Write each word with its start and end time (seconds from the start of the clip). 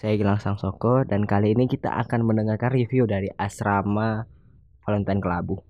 Saya 0.00 0.16
Gilang 0.16 0.40
Sangsoko 0.40 1.04
dan 1.04 1.28
kali 1.28 1.52
ini 1.52 1.68
kita 1.68 1.92
akan 1.92 2.24
mendengarkan 2.24 2.72
review 2.72 3.04
dari 3.04 3.28
asrama 3.36 4.24
Valentine 4.80 5.20
Kelabu. 5.20 5.60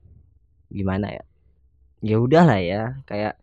Gimana 0.71 1.11
ya? 1.11 1.25
Ya 1.99 2.17
udahlah 2.23 2.63
ya, 2.63 3.03
kayak 3.11 3.35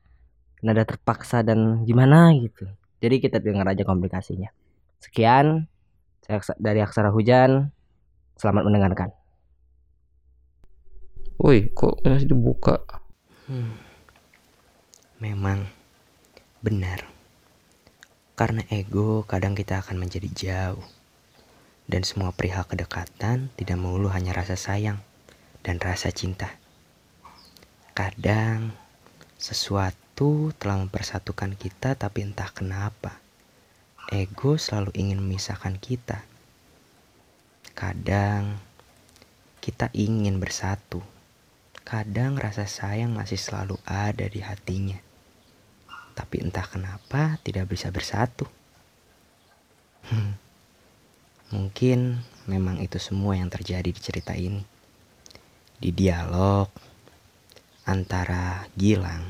nada 0.63 0.87
terpaksa 0.87 1.43
dan 1.43 1.83
gimana 1.83 2.31
gitu. 2.39 2.71
Jadi 3.03 3.19
kita 3.19 3.43
dengar 3.43 3.67
aja 3.67 3.83
komplikasinya. 3.83 4.47
Sekian 5.03 5.67
saya 6.23 6.39
dari 6.55 6.79
Aksara 6.79 7.11
Hujan. 7.11 7.67
Selamat 8.39 8.63
mendengarkan. 8.71 9.11
Woi, 11.35 11.67
kok 11.75 11.99
masih 12.07 12.31
dibuka? 12.31 12.79
Hmm. 13.51 13.75
Memang 15.19 15.67
benar 16.63 17.16
karena 18.37 18.61
ego 18.69 19.25
kadang 19.25 19.57
kita 19.57 19.81
akan 19.81 19.97
menjadi 19.97 20.29
jauh. 20.29 20.85
Dan 21.89 22.05
semua 22.05 22.29
perihal 22.29 22.69
kedekatan 22.69 23.49
tidak 23.57 23.77
melulu 23.81 24.13
hanya 24.13 24.37
rasa 24.37 24.53
sayang 24.53 25.01
dan 25.65 25.81
rasa 25.81 26.13
cinta. 26.13 26.53
Kadang 27.97 28.77
sesuatu 29.41 30.53
telah 30.61 30.77
mempersatukan 30.85 31.57
kita 31.57 31.97
tapi 31.97 32.29
entah 32.29 32.53
kenapa. 32.53 33.17
Ego 34.13 34.61
selalu 34.61 34.93
ingin 34.93 35.17
memisahkan 35.17 35.73
kita. 35.81 36.21
Kadang 37.73 38.61
kita 39.65 39.89
ingin 39.97 40.37
bersatu. 40.37 41.01
Kadang 41.81 42.37
rasa 42.37 42.69
sayang 42.69 43.17
masih 43.17 43.41
selalu 43.41 43.81
ada 43.89 44.29
di 44.29 44.45
hatinya 44.45 45.06
tapi 46.17 46.41
entah 46.41 46.65
kenapa 46.65 47.37
tidak 47.45 47.69
bisa 47.69 47.93
bersatu. 47.93 48.49
Mungkin 51.53 52.25
memang 52.49 52.81
itu 52.81 52.97
semua 52.97 53.37
yang 53.37 53.53
terjadi 53.53 53.85
di 53.93 54.01
cerita 54.01 54.33
ini. 54.33 54.65
Di 55.77 55.93
dialog 55.93 56.73
antara 57.85 58.65
Gilang 58.73 59.29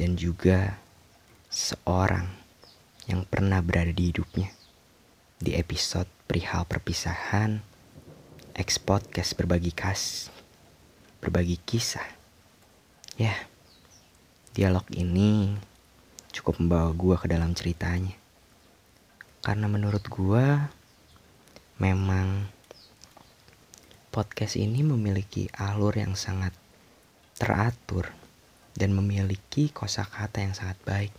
dan 0.00 0.16
juga 0.16 0.80
seorang 1.52 2.24
yang 3.04 3.28
pernah 3.28 3.60
berada 3.60 3.92
di 3.92 4.08
hidupnya. 4.08 4.48
Di 5.36 5.52
episode 5.60 6.08
perihal 6.24 6.64
perpisahan, 6.64 7.60
ex 8.56 8.80
podcast 8.80 9.36
berbagi 9.36 9.76
kas, 9.76 10.32
berbagi 11.20 11.60
kisah. 11.60 12.08
Ya, 13.20 13.36
dialog 14.56 14.88
ini 14.96 15.69
cukup 16.30 16.62
membawa 16.62 16.94
gue 16.94 17.16
ke 17.18 17.26
dalam 17.26 17.52
ceritanya. 17.54 18.14
Karena 19.42 19.66
menurut 19.66 20.04
gue 20.06 20.46
memang 21.82 22.46
podcast 24.10 24.58
ini 24.58 24.82
memiliki 24.82 25.46
alur 25.54 25.94
yang 25.94 26.18
sangat 26.18 26.54
teratur 27.38 28.10
dan 28.74 28.94
memiliki 28.94 29.70
kosakata 29.70 30.42
yang 30.42 30.54
sangat 30.54 30.78
baik. 30.86 31.12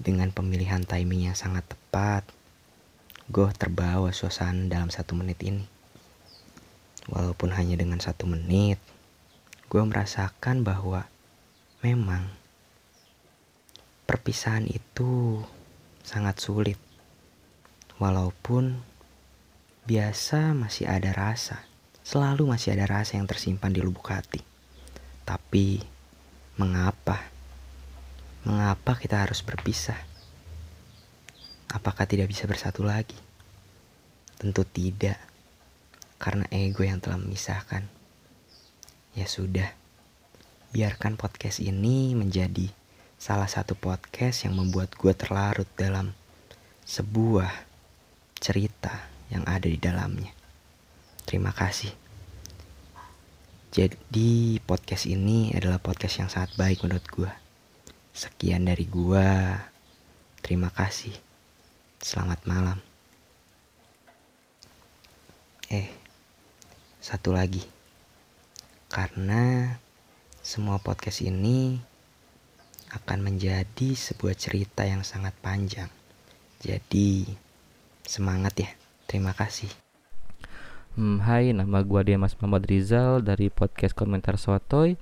Dengan 0.00 0.32
pemilihan 0.32 0.80
timing 0.86 1.28
yang 1.32 1.36
sangat 1.36 1.68
tepat, 1.68 2.24
gue 3.28 3.48
terbawa 3.52 4.08
suasana 4.16 4.64
dalam 4.70 4.88
satu 4.88 5.12
menit 5.12 5.36
ini. 5.44 5.68
Walaupun 7.10 7.52
hanya 7.52 7.76
dengan 7.76 8.00
satu 8.00 8.24
menit, 8.24 8.80
gue 9.68 9.82
merasakan 9.82 10.64
bahwa 10.64 11.04
memang 11.84 12.39
Perpisahan 14.10 14.66
itu 14.66 15.38
sangat 16.02 16.42
sulit. 16.42 16.74
Walaupun 18.02 18.82
biasa 19.86 20.50
masih 20.50 20.90
ada 20.90 21.14
rasa, 21.14 21.62
selalu 22.02 22.50
masih 22.50 22.74
ada 22.74 22.90
rasa 22.90 23.22
yang 23.22 23.30
tersimpan 23.30 23.70
di 23.70 23.78
lubuk 23.78 24.10
hati. 24.10 24.42
Tapi 25.22 25.78
mengapa? 26.58 27.22
Mengapa 28.42 28.98
kita 28.98 29.22
harus 29.22 29.46
berpisah? 29.46 30.02
Apakah 31.70 32.02
tidak 32.10 32.34
bisa 32.34 32.50
bersatu 32.50 32.82
lagi? 32.82 33.14
Tentu 34.42 34.66
tidak, 34.66 35.22
karena 36.18 36.50
ego 36.50 36.82
yang 36.82 36.98
telah 36.98 37.14
memisahkan. 37.14 37.86
Ya 39.14 39.30
sudah, 39.30 39.70
biarkan 40.74 41.14
podcast 41.14 41.62
ini 41.62 42.18
menjadi 42.18 42.79
salah 43.20 43.52
satu 43.52 43.76
podcast 43.76 44.48
yang 44.48 44.56
membuat 44.56 44.96
gue 44.96 45.12
terlarut 45.12 45.68
dalam 45.76 46.16
sebuah 46.88 47.52
cerita 48.40 49.12
yang 49.28 49.44
ada 49.44 49.68
di 49.68 49.76
dalamnya. 49.76 50.32
Terima 51.28 51.52
kasih. 51.52 51.92
Jadi 53.76 54.56
podcast 54.64 55.04
ini 55.04 55.52
adalah 55.52 55.76
podcast 55.76 56.16
yang 56.16 56.32
sangat 56.32 56.56
baik 56.56 56.80
menurut 56.80 57.04
gue. 57.12 57.32
Sekian 58.16 58.64
dari 58.64 58.88
gue. 58.88 59.28
Terima 60.40 60.72
kasih. 60.72 61.12
Selamat 62.00 62.40
malam. 62.48 62.80
Eh, 65.68 65.92
satu 67.04 67.36
lagi. 67.36 67.68
Karena 68.88 69.76
semua 70.40 70.80
podcast 70.80 71.20
ini 71.20 71.89
akan 72.90 73.32
menjadi 73.32 73.94
sebuah 73.94 74.34
cerita 74.34 74.82
yang 74.82 75.06
sangat 75.06 75.32
panjang. 75.38 75.88
Jadi, 76.60 77.24
semangat 78.02 78.54
ya. 78.58 78.70
Terima 79.06 79.30
kasih. 79.32 79.70
Hmm, 80.98 81.22
hai, 81.22 81.54
nama 81.54 81.80
gua 81.86 82.02
Dimas 82.02 82.34
Muhammad 82.38 82.66
Rizal 82.66 83.22
dari 83.22 83.48
podcast 83.48 83.94
Komentar 83.94 84.36
Sotoy. 84.36 84.98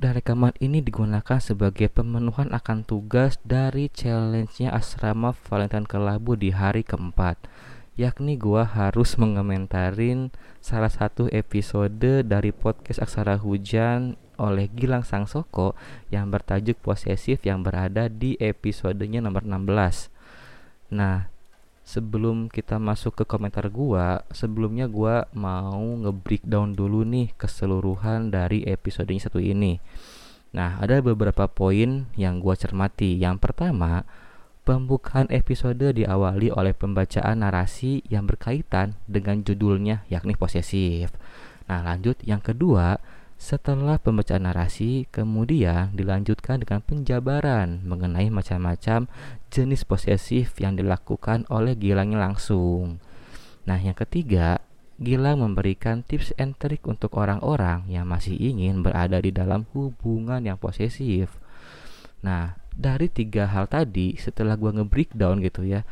Dan 0.00 0.16
rekaman 0.16 0.56
ini 0.64 0.80
digunakan 0.80 1.38
sebagai 1.44 1.92
pemenuhan 1.92 2.56
akan 2.56 2.88
tugas 2.88 3.36
dari 3.44 3.92
challenge-nya 3.92 4.72
asrama 4.72 5.36
Valentine 5.36 5.84
Kelabu 5.84 6.40
di 6.40 6.54
hari 6.54 6.80
keempat 6.80 7.36
yakni 8.00 8.40
gua 8.40 8.64
harus 8.64 9.20
mengementarin 9.20 10.32
salah 10.64 10.88
satu 10.88 11.28
episode 11.28 12.24
dari 12.24 12.48
podcast 12.48 12.96
Aksara 12.96 13.36
Hujan 13.36 14.16
oleh 14.40 14.72
Gilang 14.72 15.04
Sangsoko 15.04 15.76
yang 16.08 16.32
bertajuk 16.32 16.80
posesif 16.80 17.44
yang 17.44 17.60
berada 17.60 18.08
di 18.08 18.40
episodenya 18.40 19.20
nomor 19.20 19.44
16. 19.44 20.08
Nah, 20.96 21.28
sebelum 21.84 22.48
kita 22.48 22.80
masuk 22.80 23.20
ke 23.20 23.24
komentar 23.28 23.68
gua, 23.68 24.24
sebelumnya 24.32 24.88
gua 24.88 25.28
mau 25.36 25.84
nge-breakdown 26.00 26.72
dulu 26.72 27.04
nih 27.04 27.36
keseluruhan 27.36 28.32
dari 28.32 28.64
episodenya 28.64 29.28
satu 29.28 29.44
ini. 29.44 29.76
Nah, 30.56 30.80
ada 30.80 30.98
beberapa 31.04 31.46
poin 31.46 32.08
yang 32.16 32.40
gua 32.40 32.56
cermati. 32.56 33.20
Yang 33.20 33.36
pertama, 33.44 34.08
Pembukaan 34.60 35.24
episode 35.34 35.82
diawali 35.82 36.52
oleh 36.52 36.76
pembacaan 36.76 37.40
narasi 37.42 38.04
yang 38.12 38.28
berkaitan 38.28 38.94
dengan 39.08 39.40
judulnya 39.40 40.04
yakni 40.12 40.36
posesif. 40.36 41.10
Nah, 41.64 41.80
lanjut 41.80 42.20
yang 42.22 42.38
kedua, 42.38 43.00
setelah 43.40 43.96
pembacaan 43.96 44.44
narasi, 44.44 45.08
kemudian 45.08 45.96
dilanjutkan 45.96 46.60
dengan 46.60 46.84
penjabaran 46.84 47.80
mengenai 47.88 48.28
macam-macam 48.28 49.08
jenis 49.48 49.88
posesif 49.88 50.60
yang 50.60 50.76
dilakukan 50.76 51.48
oleh 51.48 51.72
Gilangnya 51.72 52.20
langsung. 52.20 53.00
Nah, 53.64 53.80
yang 53.80 53.96
ketiga, 53.96 54.60
Gilang 55.00 55.40
memberikan 55.40 56.04
tips 56.04 56.36
and 56.36 56.52
trick 56.60 56.84
untuk 56.84 57.16
orang-orang 57.16 57.88
yang 57.88 58.04
masih 58.04 58.36
ingin 58.36 58.84
berada 58.84 59.16
di 59.16 59.32
dalam 59.32 59.64
hubungan 59.72 60.44
yang 60.44 60.60
posesif. 60.60 61.40
Nah, 62.20 62.60
dari 62.76 63.08
tiga 63.08 63.48
hal 63.48 63.64
tadi 63.66 64.20
setelah 64.20 64.60
gue 64.60 64.70
nge-breakdown 64.76 65.40
gitu 65.40 65.66
ya 65.66 65.82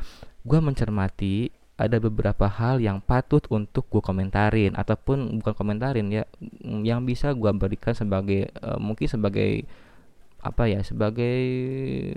gue 0.48 0.60
mencermati 0.62 1.52
ada 1.78 2.02
beberapa 2.02 2.50
hal 2.50 2.82
yang 2.82 2.98
patut 2.98 3.46
untuk 3.54 3.86
gue 3.86 4.02
komentarin 4.02 4.74
ataupun 4.74 5.38
bukan 5.38 5.54
komentarin 5.54 6.10
ya 6.10 6.26
yang 6.82 7.06
bisa 7.06 7.30
gue 7.30 7.54
berikan 7.54 7.94
sebagai 7.94 8.50
uh, 8.58 8.82
mungkin 8.82 9.06
sebagai 9.06 9.62
apa 10.42 10.66
ya 10.70 10.82
sebagai 10.82 11.38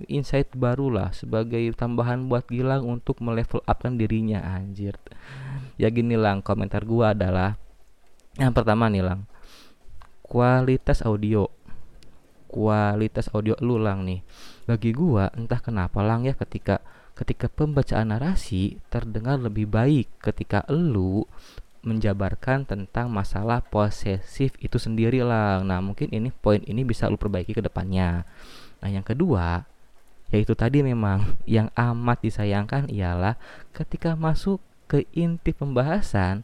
insight 0.09 0.49
baru 0.57 0.89
lah 0.93 1.09
sebagai 1.13 1.61
tambahan 1.77 2.25
buat 2.25 2.45
Gilang 2.49 2.85
untuk 2.85 3.21
melevel 3.21 3.61
upkan 3.65 3.97
dirinya 3.97 4.41
anjir. 4.41 4.97
Ya 5.77 5.89
gini 5.89 6.17
lang 6.17 6.41
komentar 6.41 6.85
gue 6.85 7.05
adalah 7.05 7.57
yang 8.37 8.53
pertama 8.53 8.89
nih 8.89 9.05
lang 9.05 9.29
kualitas 10.25 11.03
audio 11.03 11.51
kualitas 12.47 13.27
audio 13.35 13.55
lu 13.59 13.75
lang 13.75 14.07
nih 14.07 14.23
bagi 14.63 14.95
gua 14.95 15.27
entah 15.35 15.59
kenapa 15.59 15.99
lang 15.99 16.23
ya 16.23 16.35
ketika 16.35 16.79
ketika 17.21 17.45
pembacaan 17.45 18.09
narasi 18.09 18.81
terdengar 18.89 19.37
lebih 19.37 19.69
baik 19.69 20.09
ketika 20.17 20.65
lu 20.73 21.29
menjabarkan 21.85 22.65
tentang 22.65 23.13
masalah 23.13 23.61
posesif 23.61 24.57
itu 24.57 24.81
sendiri 24.81 25.21
lang 25.21 25.69
nah 25.69 25.77
mungkin 25.85 26.09
ini 26.09 26.33
poin 26.33 26.65
ini 26.65 26.81
bisa 26.81 27.05
lu 27.05 27.21
perbaiki 27.21 27.53
ke 27.53 27.61
depannya. 27.61 28.25
Nah 28.81 28.89
yang 28.89 29.05
kedua 29.05 29.69
yaitu 30.33 30.57
tadi 30.57 30.81
memang 30.81 31.37
yang 31.45 31.69
amat 31.77 32.25
disayangkan 32.25 32.89
ialah 32.89 33.37
ketika 33.69 34.17
masuk 34.17 34.57
ke 34.89 35.05
inti 35.13 35.53
pembahasan 35.53 36.41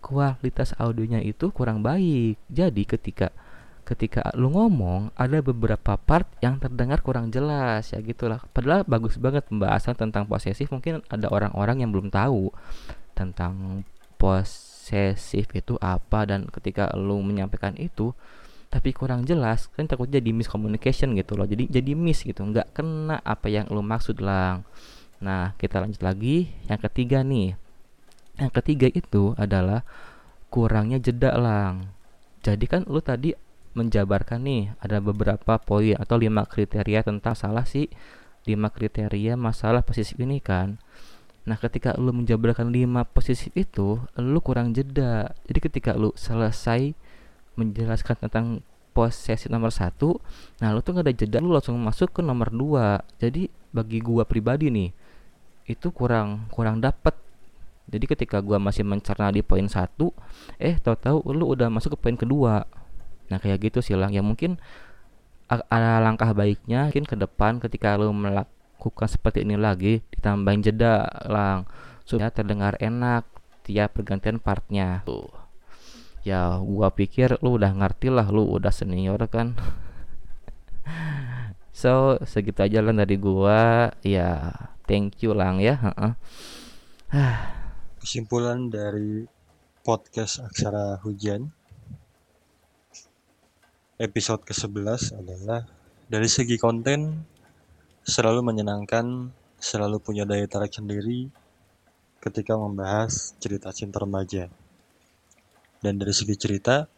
kualitas 0.00 0.72
audionya 0.80 1.20
itu 1.20 1.52
kurang 1.52 1.84
baik. 1.84 2.40
Jadi 2.48 2.82
ketika 2.88 3.28
ketika 3.84 4.32
lu 4.32 4.48
ngomong 4.50 5.12
ada 5.14 5.44
beberapa 5.44 6.00
part 6.00 6.26
yang 6.40 6.56
terdengar 6.56 7.04
kurang 7.04 7.28
jelas 7.28 7.92
ya 7.92 8.00
gitulah. 8.00 8.40
Padahal 8.50 8.82
bagus 8.88 9.20
banget 9.20 9.44
pembahasan 9.46 9.94
tentang 9.94 10.24
posesif. 10.24 10.72
Mungkin 10.72 11.04
ada 11.12 11.28
orang-orang 11.28 11.84
yang 11.84 11.92
belum 11.92 12.08
tahu 12.08 12.48
tentang 13.12 13.84
posesif 14.16 15.52
itu 15.52 15.76
apa 15.78 16.24
dan 16.24 16.48
ketika 16.48 16.90
lu 16.96 17.20
menyampaikan 17.20 17.76
itu 17.76 18.16
tapi 18.74 18.90
kurang 18.90 19.22
jelas 19.22 19.70
kan 19.70 19.86
takut 19.86 20.10
jadi 20.10 20.34
miscommunication 20.34 21.14
gitu 21.14 21.38
loh. 21.38 21.46
Jadi 21.46 21.70
jadi 21.70 21.94
miss 21.94 22.26
gitu. 22.26 22.42
Nggak 22.42 22.74
kena 22.74 23.22
apa 23.22 23.46
yang 23.46 23.70
lu 23.70 23.86
maksud 23.86 24.18
lang. 24.18 24.66
Nah 25.22 25.54
kita 25.62 25.78
lanjut 25.78 26.02
lagi. 26.02 26.50
Yang 26.66 26.90
ketiga 26.90 27.22
nih. 27.22 27.54
Yang 28.34 28.52
ketiga 28.58 28.88
itu 28.90 29.30
adalah 29.38 29.86
kurangnya 30.50 30.98
jeda 30.98 31.38
lang. 31.38 31.94
Jadi 32.42 32.66
kan 32.66 32.82
lu 32.90 32.98
tadi 32.98 33.30
menjabarkan 33.74 34.40
nih 34.46 34.62
ada 34.78 35.02
beberapa 35.02 35.58
poin 35.58 35.98
atau 35.98 36.16
lima 36.16 36.46
kriteria 36.46 37.02
tentang 37.02 37.34
salah 37.34 37.66
sih 37.66 37.90
lima 38.46 38.70
kriteria 38.70 39.34
masalah 39.34 39.82
posisi 39.82 40.14
ini 40.20 40.38
kan. 40.38 40.78
Nah 41.44 41.60
ketika 41.60 41.92
lu 42.00 42.14
menjabarkan 42.14 42.72
lima 42.72 43.04
posisi 43.04 43.52
itu 43.52 44.00
lu 44.16 44.38
kurang 44.40 44.72
jeda. 44.72 45.34
Jadi 45.44 45.58
ketika 45.60 45.90
lu 45.92 46.14
selesai 46.16 46.94
menjelaskan 47.58 48.16
tentang 48.26 48.46
posisi 48.94 49.50
nomor 49.50 49.74
satu 49.74 50.22
nah 50.62 50.70
lu 50.70 50.78
tuh 50.78 50.94
gak 50.94 51.10
ada 51.10 51.14
jeda 51.14 51.42
lu 51.42 51.50
langsung 51.50 51.76
masuk 51.82 52.14
ke 52.14 52.20
nomor 52.22 52.54
dua. 52.54 53.02
Jadi 53.18 53.50
bagi 53.74 53.98
gua 53.98 54.22
pribadi 54.22 54.70
nih 54.70 54.90
itu 55.66 55.90
kurang 55.90 56.46
kurang 56.54 56.78
dapet. 56.78 57.16
Jadi 57.84 58.04
ketika 58.08 58.40
gua 58.40 58.56
masih 58.56 58.86
mencerna 58.86 59.34
di 59.34 59.42
poin 59.44 59.66
satu 59.68 60.14
eh 60.56 60.78
tahu-tahu 60.78 61.34
lu 61.34 61.52
udah 61.52 61.68
masuk 61.68 61.98
ke 61.98 62.08
poin 62.08 62.16
kedua 62.16 62.64
nah 63.32 63.40
kayak 63.40 63.72
gitu 63.72 63.80
sih 63.80 63.96
lang 63.96 64.12
ya 64.12 64.20
mungkin 64.20 64.60
ada 65.48 66.00
langkah 66.00 66.32
baiknya 66.32 66.88
mungkin 66.88 67.04
ke 67.04 67.16
depan 67.20 67.60
ketika 67.60 68.00
lo 68.00 68.10
melakukan 68.10 69.08
seperti 69.08 69.44
ini 69.44 69.60
lagi 69.60 70.00
ditambahin 70.12 70.64
jeda 70.64 71.04
lang 71.28 71.68
supaya 72.04 72.32
terdengar 72.32 72.76
enak 72.80 73.24
tiap 73.64 73.96
pergantian 73.96 74.36
partnya. 74.36 75.00
Tuh. 75.08 75.32
Ya 76.24 76.56
gua 76.60 76.92
pikir 76.92 77.40
lu 77.40 77.56
udah 77.60 77.72
ngerti 77.72 78.12
lah 78.12 78.28
lu 78.28 78.44
udah 78.44 78.70
senior 78.70 79.18
kan. 79.26 79.56
So 81.74 82.22
segitu 82.22 82.62
aja 82.62 82.78
lah 82.78 82.94
dari 82.94 83.18
gua. 83.18 83.90
Ya 84.06 84.54
thank 84.86 85.18
you 85.26 85.34
lang 85.34 85.58
ya. 85.58 85.74
Kesimpulan 88.00 88.70
dari 88.70 89.26
podcast 89.82 90.38
aksara 90.38 91.02
hujan 91.02 91.50
episode 93.94 94.42
ke-11 94.42 95.14
adalah 95.14 95.62
dari 96.10 96.26
segi 96.26 96.58
konten 96.58 97.22
selalu 98.02 98.42
menyenangkan, 98.42 99.30
selalu 99.62 100.02
punya 100.02 100.26
daya 100.26 100.50
tarik 100.50 100.74
sendiri 100.74 101.30
ketika 102.18 102.58
membahas 102.58 103.38
cerita 103.38 103.70
cinta 103.70 104.02
remaja. 104.02 104.50
Dan 105.78 106.00
dari 106.00 106.10
segi 106.10 106.34
cerita, 106.34 106.90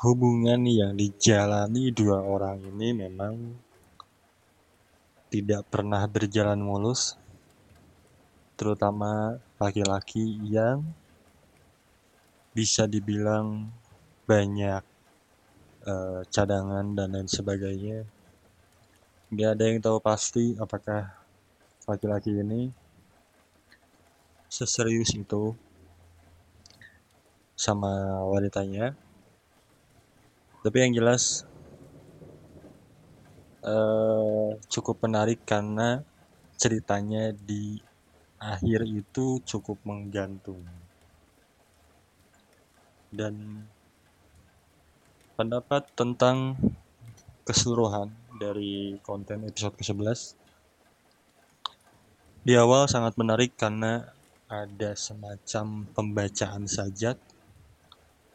hubungan 0.00 0.62
yang 0.64 0.96
dijalani 0.96 1.90
dua 1.92 2.22
orang 2.24 2.64
ini 2.64 2.94
memang 2.96 3.34
tidak 5.28 5.68
pernah 5.68 6.00
berjalan 6.08 6.56
mulus, 6.56 7.20
terutama 8.56 9.36
laki-laki 9.60 10.40
yang 10.48 10.80
bisa 12.56 12.88
dibilang 12.88 13.68
banyak 14.28 14.84
uh, 15.88 16.20
cadangan 16.28 16.84
dan 16.92 17.16
lain 17.16 17.24
sebagainya. 17.24 18.04
Gak 19.32 19.50
ada 19.56 19.64
yang 19.64 19.80
tahu 19.80 19.96
pasti 20.04 20.52
apakah 20.60 21.08
laki-laki 21.88 22.36
ini 22.36 22.68
seserius 24.52 25.16
itu 25.16 25.56
sama 27.56 28.20
wanitanya. 28.28 28.92
Tapi 30.60 30.76
yang 30.76 30.92
jelas 30.92 31.48
uh, 33.64 34.52
cukup 34.68 35.00
menarik 35.08 35.40
karena 35.48 36.04
ceritanya 36.60 37.32
di 37.32 37.80
akhir 38.36 38.84
itu 38.84 39.40
cukup 39.48 39.80
menggantung. 39.88 40.60
Dan 43.08 43.64
pendapat 45.38 45.86
tentang 45.94 46.58
keseluruhan 47.46 48.10
dari 48.42 48.98
konten 49.06 49.46
episode 49.46 49.78
ke-11 49.78 50.34
di 52.42 52.58
awal 52.58 52.90
sangat 52.90 53.14
menarik 53.14 53.54
karena 53.54 54.02
ada 54.50 54.98
semacam 54.98 55.86
pembacaan 55.94 56.66
sajak 56.66 57.22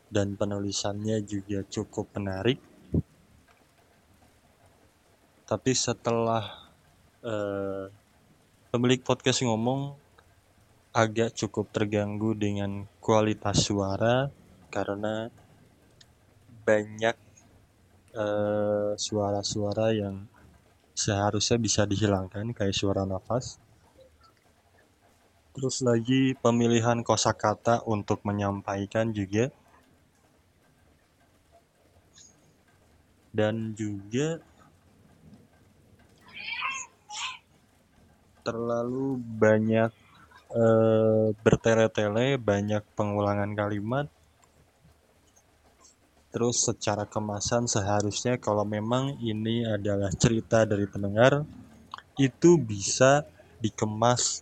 dan 0.08 0.40
penulisannya 0.40 1.26
juga 1.28 1.66
cukup 1.68 2.08
menarik. 2.16 2.62
Tapi 5.44 5.72
setelah 5.74 6.72
uh, 7.26 7.92
pemilik 8.72 9.02
podcast 9.04 9.44
ngomong 9.44 9.98
agak 10.94 11.34
cukup 11.34 11.74
terganggu 11.74 12.32
dengan 12.38 12.86
kualitas 13.02 13.66
suara 13.66 14.30
karena 14.70 15.34
banyak 16.64 17.16
eh, 18.16 18.92
suara-suara 18.96 19.92
yang 19.94 20.28
seharusnya 20.94 21.58
bisa 21.58 21.82
dihilangkan 21.90 22.54
kayak 22.54 22.78
suara 22.78 23.04
nafas. 23.04 23.58
Terus 25.54 25.86
lagi 25.86 26.34
pemilihan 26.34 27.06
kosakata 27.06 27.86
untuk 27.86 28.26
menyampaikan 28.26 29.14
juga. 29.14 29.54
Dan 33.34 33.74
juga 33.74 34.38
terlalu 38.46 39.18
banyak 39.18 39.90
uh, 40.54 41.34
bertele-tele, 41.42 42.38
banyak 42.38 42.86
pengulangan 42.94 43.58
kalimat 43.58 44.06
Terus 46.34 46.66
secara 46.66 47.06
kemasan 47.06 47.70
seharusnya 47.70 48.42
kalau 48.42 48.66
memang 48.66 49.22
ini 49.22 49.70
adalah 49.70 50.10
cerita 50.18 50.66
dari 50.66 50.90
pendengar 50.90 51.46
itu 52.18 52.58
bisa 52.58 53.22
dikemas 53.62 54.42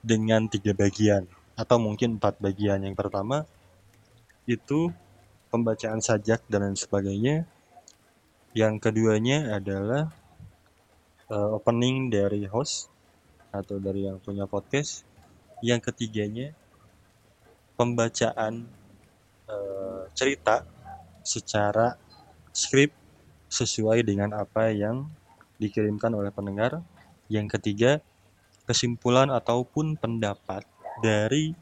dengan 0.00 0.48
tiga 0.48 0.72
bagian 0.72 1.28
atau 1.60 1.76
mungkin 1.76 2.16
empat 2.16 2.40
bagian. 2.40 2.80
Yang 2.80 2.96
pertama 2.96 3.44
itu 4.48 4.88
pembacaan 5.52 6.00
sajak 6.00 6.40
dan 6.48 6.64
lain 6.64 6.80
sebagainya. 6.80 7.44
Yang 8.56 8.88
keduanya 8.88 9.60
adalah 9.60 10.08
uh, 11.28 11.52
opening 11.52 12.08
dari 12.08 12.48
host 12.48 12.88
atau 13.52 13.76
dari 13.76 14.08
yang 14.08 14.16
punya 14.24 14.48
podcast. 14.48 15.04
Yang 15.60 15.92
ketiganya 15.92 16.56
pembacaan 17.76 18.64
uh, 19.44 20.08
cerita 20.16 20.79
secara 21.22 21.96
skrip 22.54 22.92
sesuai 23.50 24.06
dengan 24.06 24.34
apa 24.36 24.70
yang 24.70 25.10
dikirimkan 25.60 26.14
oleh 26.14 26.30
pendengar. 26.32 26.82
Yang 27.30 27.58
ketiga, 27.58 28.02
kesimpulan 28.66 29.30
ataupun 29.30 29.94
pendapat 29.98 30.66
dari 31.02 31.54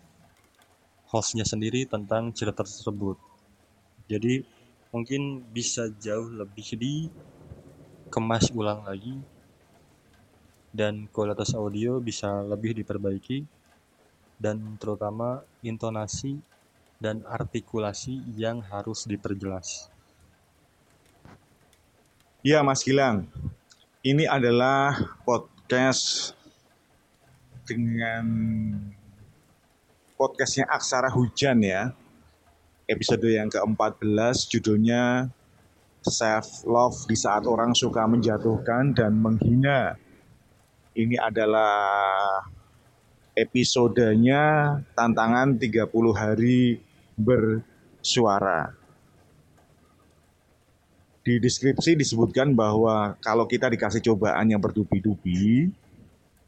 hostnya 1.09 1.45
sendiri 1.45 1.89
tentang 1.89 2.33
cerita 2.37 2.65
tersebut. 2.65 3.17
Jadi 4.09 4.45
mungkin 4.93 5.45
bisa 5.53 5.89
jauh 6.01 6.29
lebih 6.33 6.77
dikemas 6.77 8.49
ulang 8.57 8.85
lagi 8.89 9.21
dan 10.73 11.09
kualitas 11.09 11.57
audio 11.57 11.97
bisa 12.01 12.45
lebih 12.45 12.77
diperbaiki 12.77 13.45
dan 14.39 14.77
terutama 14.79 15.43
intonasi 15.65 16.39
dan 16.99 17.23
artikulasi 17.27 18.27
yang 18.35 18.59
harus 18.67 19.07
diperjelas. 19.07 19.87
Ya, 22.43 22.63
Mas 22.67 22.83
Gilang. 22.83 23.31
Ini 24.03 24.27
adalah 24.27 24.95
podcast 25.23 26.35
dengan 27.67 28.27
podcastnya 30.19 30.67
Aksara 30.71 31.11
Hujan 31.11 31.63
ya. 31.63 31.95
Episode 32.89 33.31
yang 33.31 33.51
ke-14 33.53 34.49
judulnya 34.49 35.29
self 36.03 36.65
love 36.65 37.05
di 37.07 37.15
saat 37.19 37.45
orang 37.45 37.77
suka 37.77 38.07
menjatuhkan 38.09 38.97
dan 38.97 39.19
menghina. 39.19 39.95
Ini 40.97 41.21
adalah 41.21 42.43
episodenya 43.39 44.75
tantangan 44.99 45.55
30 45.61 45.87
hari 46.17 46.88
bersuara. 47.19 48.73
Di 51.27 51.37
deskripsi 51.43 51.99
disebutkan 51.99 52.57
bahwa 52.57 53.19
kalau 53.21 53.45
kita 53.45 53.69
dikasih 53.69 54.01
cobaan 54.01 54.49
yang 54.49 54.63
bertubi-tubi, 54.63 55.69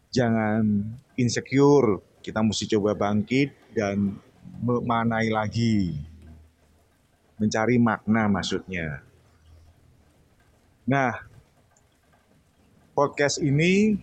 jangan 0.08 0.86
insecure, 1.18 2.00
kita 2.24 2.40
mesti 2.40 2.64
coba 2.78 2.96
bangkit 2.96 3.52
dan 3.76 4.16
memanai 4.62 5.28
lagi. 5.28 6.00
Mencari 7.36 7.76
makna 7.76 8.30
maksudnya. 8.30 9.04
Nah, 10.88 11.12
podcast 12.96 13.40
ini 13.40 13.96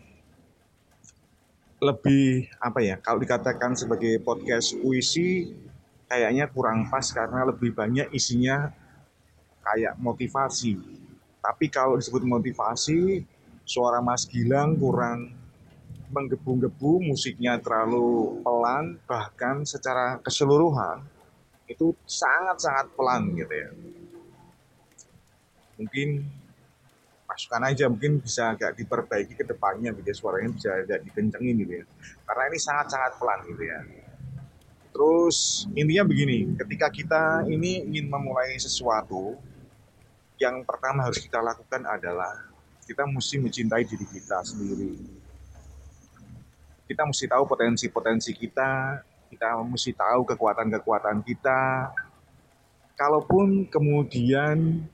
lebih 1.78 2.50
apa 2.58 2.80
ya? 2.82 2.98
Kalau 2.98 3.22
dikatakan 3.22 3.78
sebagai 3.78 4.18
podcast 4.22 4.74
puisi, 4.82 5.54
kayaknya 6.08 6.48
kurang 6.48 6.88
pas 6.88 7.04
karena 7.12 7.44
lebih 7.44 7.76
banyak 7.76 8.08
isinya 8.16 8.72
kayak 9.62 10.00
motivasi. 10.00 10.80
Tapi 11.44 11.68
kalau 11.68 12.00
disebut 12.00 12.24
motivasi, 12.24 13.24
suara 13.68 14.00
Mas 14.00 14.24
Gilang 14.28 14.80
kurang 14.80 15.36
menggebu-gebu, 16.08 17.04
musiknya 17.04 17.60
terlalu 17.60 18.40
pelan, 18.44 18.96
bahkan 19.04 19.68
secara 19.68 20.24
keseluruhan 20.24 21.04
itu 21.68 21.92
sangat-sangat 22.08 22.96
pelan 22.96 23.36
gitu 23.36 23.54
ya. 23.54 23.70
Mungkin 25.76 26.24
masukan 27.28 27.64
aja 27.68 27.86
mungkin 27.92 28.24
bisa 28.24 28.56
agak 28.56 28.80
diperbaiki 28.80 29.36
ke 29.36 29.44
depannya 29.44 29.92
gitu 30.00 30.08
ya, 30.08 30.16
suaranya 30.16 30.50
bisa 30.56 30.70
agak 30.72 31.04
dikencengin 31.04 31.56
gitu 31.68 31.74
ya. 31.84 31.86
Karena 32.24 32.44
ini 32.48 32.58
sangat-sangat 32.58 33.12
pelan 33.20 33.40
gitu 33.52 33.64
ya. 33.68 33.80
Terus 34.98 35.70
intinya 35.78 36.10
begini, 36.10 36.58
ketika 36.58 36.90
kita 36.90 37.24
ini 37.46 37.86
ingin 37.86 38.10
memulai 38.10 38.58
sesuatu, 38.58 39.38
yang 40.42 40.66
pertama 40.66 41.06
harus 41.06 41.22
kita 41.22 41.38
lakukan 41.38 41.86
adalah 41.86 42.50
kita 42.90 43.06
mesti 43.06 43.38
mencintai 43.38 43.86
diri 43.86 44.10
kita 44.10 44.42
sendiri 44.42 45.18
kita 46.88 47.04
mesti 47.04 47.28
tahu 47.28 47.44
potensi-potensi 47.44 48.32
kita, 48.32 49.04
kita 49.28 49.60
mesti 49.60 49.92
tahu 49.92 50.24
kekuatan-kekuatan 50.24 51.20
kita. 51.28 51.92
Kalaupun 52.96 53.68
kemudian 53.68 54.88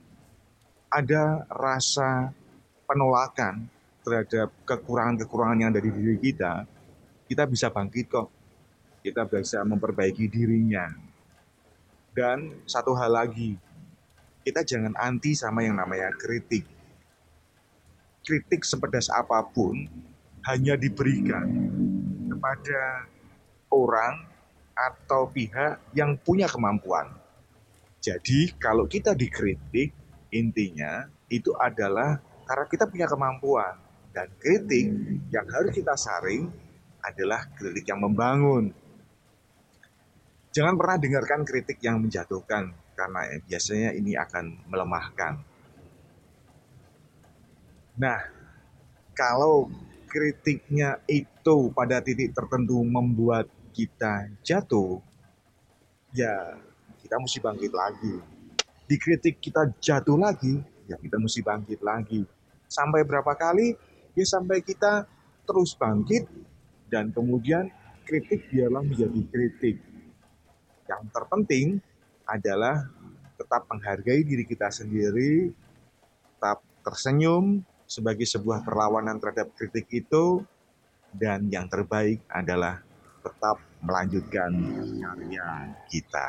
ada 0.90 1.46
rasa 1.48 2.34
penolakan 2.90 3.70
terhadap 4.04 4.52
kekurangan-kekurangan 4.68 5.58
yang 5.62 5.70
ada 5.72 5.80
di 5.80 5.94
diri 5.94 6.18
kita, 6.20 6.68
kita 7.30 7.48
bisa 7.48 7.72
bangkit 7.72 8.10
kok. 8.10 8.28
Kita 9.04 9.28
bisa 9.28 9.60
memperbaiki 9.68 10.32
dirinya. 10.32 10.88
Dan 12.16 12.64
satu 12.64 12.96
hal 12.96 13.12
lagi, 13.12 13.60
kita 14.48 14.64
jangan 14.64 14.96
anti 14.96 15.36
sama 15.36 15.68
yang 15.68 15.76
namanya 15.76 16.08
kritik. 16.16 16.64
Kritik 18.24 18.64
sepedas 18.64 19.12
apa 19.12 19.44
pun 19.44 19.76
hanya 20.48 20.80
diberikan 20.80 21.52
kepada 22.32 23.12
orang 23.68 24.24
atau 24.72 25.28
pihak 25.28 25.84
yang 25.92 26.16
punya 26.16 26.48
kemampuan. 26.48 27.12
Jadi, 28.00 28.56
kalau 28.56 28.88
kita 28.88 29.12
dikritik, 29.12 29.92
intinya 30.32 31.12
itu 31.28 31.52
adalah 31.60 32.20
karena 32.48 32.66
kita 32.68 32.86
punya 32.88 33.08
kemampuan, 33.08 33.80
dan 34.14 34.30
kritik 34.38 34.94
yang 35.34 35.48
harus 35.50 35.74
kita 35.74 35.98
saring 35.98 36.52
adalah 37.02 37.50
kritik 37.58 37.88
yang 37.90 38.00
membangun. 38.00 38.72
Jangan 40.54 40.78
pernah 40.78 41.02
dengarkan 41.02 41.42
kritik 41.42 41.82
yang 41.82 41.98
menjatuhkan, 41.98 42.70
karena 42.94 43.22
biasanya 43.42 43.90
ini 43.98 44.14
akan 44.14 44.70
melemahkan. 44.70 45.42
Nah, 47.98 48.22
kalau 49.18 49.66
kritiknya 50.06 51.02
itu 51.10 51.74
pada 51.74 52.06
titik 52.06 52.38
tertentu 52.38 52.86
membuat 52.86 53.50
kita 53.74 54.30
jatuh, 54.46 55.02
ya 56.14 56.62
kita 57.02 57.18
mesti 57.18 57.42
bangkit 57.42 57.74
lagi. 57.74 58.16
Dikritik 58.86 59.42
kita 59.42 59.74
jatuh 59.82 60.22
lagi, 60.22 60.62
ya 60.86 61.02
kita 61.02 61.18
mesti 61.18 61.42
bangkit 61.42 61.82
lagi. 61.82 62.30
Sampai 62.70 63.02
berapa 63.02 63.34
kali? 63.34 63.74
Ya 64.14 64.26
sampai 64.30 64.62
kita 64.62 65.10
terus 65.50 65.74
bangkit 65.74 66.30
dan 66.94 67.10
kemudian 67.10 67.74
kritik 68.06 68.46
biarlah 68.54 68.86
menjadi 68.86 69.22
kritik. 69.34 69.93
Yang 70.90 71.02
terpenting 71.12 71.68
adalah 72.28 72.88
tetap 73.40 73.68
menghargai 73.68 74.24
diri 74.24 74.44
kita 74.48 74.72
sendiri, 74.72 75.52
tetap 76.36 76.64
tersenyum, 76.84 77.64
sebagai 77.94 78.26
sebuah 78.26 78.66
perlawanan 78.66 79.22
terhadap 79.22 79.54
kritik 79.54 79.86
itu 79.94 80.42
dan 81.14 81.46
yang 81.54 81.70
terbaik 81.70 82.24
adalah 82.32 82.82
tetap 83.22 83.62
melanjutkan 83.86 84.50
karya 84.98 85.48
kita. 85.88 86.28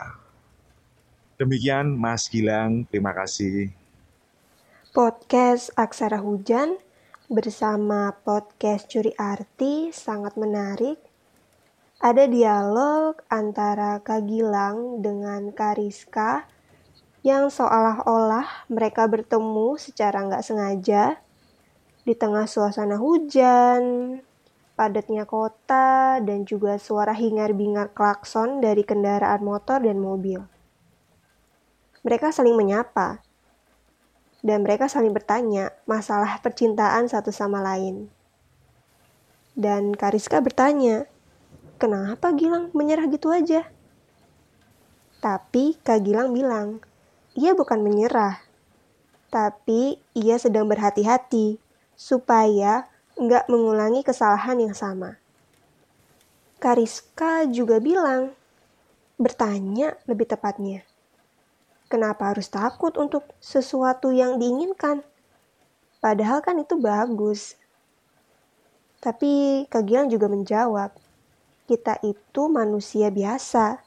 Demikian 1.40 1.96
Mas 1.96 2.28
Gilang, 2.30 2.87
terima 2.92 3.11
kasih. 3.16 3.73
Podcast 4.94 5.75
Aksara 5.75 6.23
Hujan 6.23 6.78
bersama 7.26 8.14
podcast 8.23 8.87
Curi 8.87 9.11
Arti 9.18 9.90
sangat 9.90 10.38
menarik. 10.38 11.00
Ada 12.04 12.28
dialog 12.28 13.16
antara 13.32 13.96
Kak 14.04 14.28
Gilang 14.28 15.00
dengan 15.00 15.56
Kariska 15.56 16.44
yang 17.25 17.49
seolah-olah 17.49 18.68
mereka 18.68 19.08
bertemu 19.08 19.80
secara 19.80 20.20
nggak 20.28 20.44
sengaja 20.44 21.16
di 22.04 22.12
tengah 22.12 22.44
suasana 22.44 23.00
hujan, 23.00 24.20
padatnya 24.76 25.25
kota, 25.25 26.20
dan 26.20 26.44
juga 26.44 26.76
suara 26.76 27.16
hingar-bingar 27.16 27.96
klakson 27.96 28.61
dari 28.61 28.84
kendaraan 28.84 29.40
motor 29.40 29.80
dan 29.80 29.96
mobil. 29.96 30.44
Mereka 32.04 32.37
saling 32.37 32.52
menyapa, 32.52 33.25
dan 34.44 34.61
mereka 34.61 34.92
saling 34.92 35.16
bertanya 35.16 35.73
masalah 35.88 36.37
percintaan 36.44 37.08
satu 37.08 37.32
sama 37.32 37.64
lain. 37.64 38.12
Dan 39.56 39.96
Kariska 39.96 40.44
bertanya, 40.44 41.08
kenapa 41.76 42.33
Gilang 42.35 42.71
menyerah 42.73 43.07
gitu 43.11 43.31
aja? 43.31 43.69
Tapi 45.25 45.81
Kak 45.81 46.04
Gilang 46.04 46.37
bilang, 46.37 46.85
ia 47.33 47.57
bukan 47.57 47.81
menyerah, 47.81 48.45
tapi 49.33 49.99
ia 50.12 50.37
sedang 50.37 50.69
berhati-hati 50.71 51.57
supaya 51.97 52.87
nggak 53.19 53.49
mengulangi 53.50 54.04
kesalahan 54.04 54.61
yang 54.61 54.76
sama. 54.76 55.16
Kariska 56.62 57.49
juga 57.50 57.81
bilang, 57.83 58.37
bertanya 59.16 59.99
lebih 60.09 60.31
tepatnya, 60.31 60.85
kenapa 61.93 62.33
harus 62.33 62.49
takut 62.50 62.95
untuk 62.97 63.26
sesuatu 63.38 64.11
yang 64.11 64.40
diinginkan? 64.40 65.04
Padahal 66.04 66.45
kan 66.45 66.61
itu 66.61 66.76
bagus. 66.76 67.57
Tapi 69.00 69.64
Kak 69.69 69.85
Gilang 69.85 70.09
juga 70.09 70.28
menjawab, 70.28 71.03
kita 71.64 72.00
itu 72.04 72.49
manusia 72.52 73.09
biasa. 73.09 73.80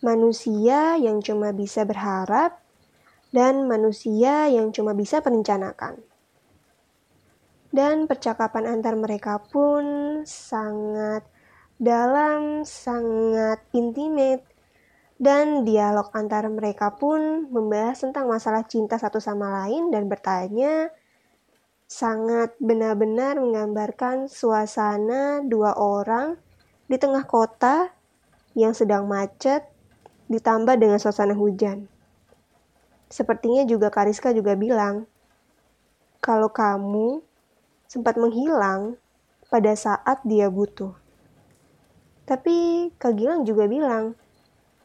Manusia 0.00 0.94
yang 0.96 1.18
cuma 1.20 1.50
bisa 1.50 1.82
berharap 1.82 2.62
dan 3.34 3.68
manusia 3.68 4.48
yang 4.48 4.72
cuma 4.72 4.94
bisa 4.94 5.20
merencanakan. 5.20 6.00
Dan 7.68 8.08
percakapan 8.08 8.64
antar 8.78 8.96
mereka 8.96 9.42
pun 9.44 9.84
sangat 10.24 11.26
dalam, 11.76 12.64
sangat 12.64 13.60
intimate. 13.76 14.46
Dan 15.18 15.66
dialog 15.66 16.14
antar 16.14 16.46
mereka 16.46 16.94
pun 16.94 17.50
membahas 17.50 18.06
tentang 18.06 18.30
masalah 18.30 18.62
cinta 18.70 19.02
satu 19.02 19.18
sama 19.18 19.50
lain 19.50 19.90
dan 19.90 20.06
bertanya 20.06 20.94
sangat 21.90 22.54
benar-benar 22.62 23.40
menggambarkan 23.42 24.30
suasana 24.30 25.42
dua 25.42 25.74
orang 25.74 26.38
di 26.88 26.96
tengah 26.96 27.28
kota 27.28 27.92
yang 28.56 28.72
sedang 28.72 29.04
macet 29.04 29.68
ditambah 30.32 30.74
dengan 30.80 30.96
suasana 30.96 31.36
hujan. 31.36 31.84
Sepertinya 33.12 33.64
juga 33.68 33.92
Kariska 33.92 34.32
juga 34.32 34.56
bilang, 34.56 35.08
kalau 36.24 36.48
kamu 36.48 37.20
sempat 37.88 38.16
menghilang 38.20 39.00
pada 39.48 39.72
saat 39.72 40.20
dia 40.24 40.52
butuh. 40.52 40.92
Tapi 42.28 42.88
Kak 43.00 43.16
Gilang 43.16 43.48
juga 43.48 43.64
bilang 43.64 44.12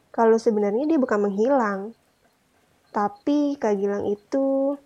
kalau 0.08 0.40
sebenarnya 0.40 0.88
dia 0.88 0.96
bukan 0.96 1.28
menghilang. 1.28 1.92
Tapi 2.88 3.60
Kak 3.60 3.76
Gilang 3.76 4.08
itu 4.08 4.78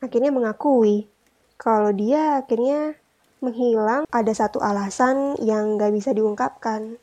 akhirnya 0.00 0.32
mengakui 0.32 1.12
kalau 1.60 1.92
dia 1.92 2.40
akhirnya 2.40 2.96
menghilang 3.40 4.04
ada 4.12 4.32
satu 4.32 4.60
alasan 4.60 5.36
yang 5.40 5.80
gak 5.80 5.92
bisa 5.96 6.12
diungkapkan. 6.12 7.00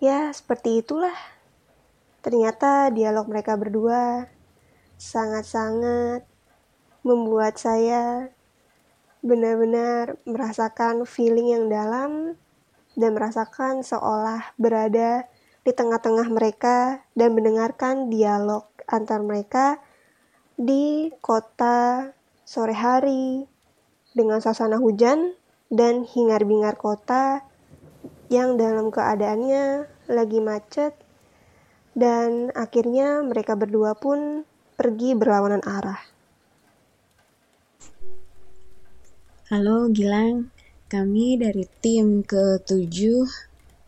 Ya, 0.00 0.32
seperti 0.32 0.82
itulah. 0.82 1.14
Ternyata 2.24 2.90
dialog 2.90 3.28
mereka 3.28 3.54
berdua 3.54 4.26
sangat-sangat 4.98 6.24
membuat 7.02 7.58
saya 7.58 8.30
benar-benar 9.22 10.18
merasakan 10.26 11.06
feeling 11.06 11.54
yang 11.54 11.66
dalam 11.70 12.34
dan 12.98 13.10
merasakan 13.14 13.86
seolah 13.86 14.54
berada 14.58 15.26
di 15.62 15.70
tengah-tengah 15.70 16.26
mereka 16.26 17.06
dan 17.14 17.38
mendengarkan 17.38 18.10
dialog 18.10 18.66
antar 18.90 19.22
mereka 19.22 19.78
di 20.58 21.14
kota 21.22 22.10
sore 22.42 22.74
hari 22.74 23.46
dengan 24.12 24.44
suasana 24.44 24.76
hujan 24.76 25.32
dan 25.72 26.04
hingar-bingar 26.04 26.76
kota 26.76 27.44
yang 28.28 28.60
dalam 28.60 28.92
keadaannya 28.92 29.88
lagi 30.08 30.40
macet 30.40 30.92
dan 31.92 32.52
akhirnya 32.56 33.20
mereka 33.24 33.56
berdua 33.56 33.96
pun 33.96 34.44
pergi 34.76 35.12
berlawanan 35.12 35.60
arah. 35.64 36.00
Halo 39.52 39.92
Gilang, 39.92 40.48
kami 40.88 41.36
dari 41.36 41.68
tim 41.84 42.24
ke-7 42.24 43.28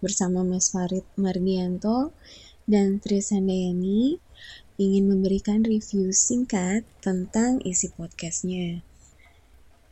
bersama 0.05 0.45
Mas 0.45 0.69
Farid 0.69 1.09
Mardianto 1.17 2.13
dan 2.69 3.01
Trisandayani 3.01 4.21
ingin 4.77 5.05
memberikan 5.09 5.65
review 5.65 6.13
singkat 6.13 6.85
tentang 7.01 7.65
isi 7.65 7.89
podcastnya 7.97 8.85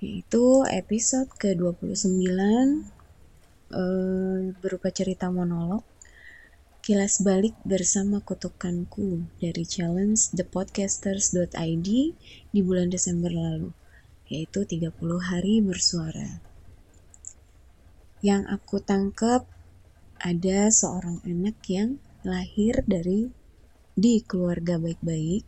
yaitu 0.03 0.67
episode 0.67 1.31
ke-29 1.39 2.27
eh, 3.71 4.39
berupa 4.59 4.91
cerita 4.91 5.31
monolog 5.31 5.87
Kilas 6.83 7.23
balik 7.23 7.55
bersama 7.63 8.19
kutukanku 8.19 9.23
dari 9.39 9.63
challenge 9.63 10.35
thepodcasters.id 10.35 11.89
di 12.51 12.61
bulan 12.67 12.91
Desember 12.91 13.31
lalu, 13.31 13.71
yaitu 14.27 14.67
30 14.67 14.91
hari 15.23 15.63
bersuara. 15.63 16.43
Yang 18.19 18.43
aku 18.51 18.83
tangkap 18.83 19.47
ada 20.19 20.75
seorang 20.75 21.23
anak 21.23 21.55
yang 21.71 22.03
lahir 22.27 22.83
dari 22.83 23.31
di 23.95 24.19
keluarga 24.27 24.75
baik-baik, 24.83 25.47